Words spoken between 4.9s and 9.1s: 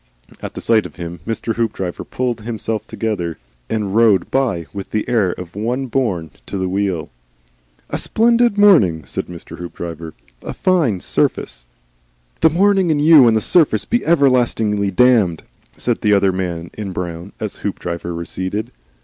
air of one born to the wheel. "A splendid morning,"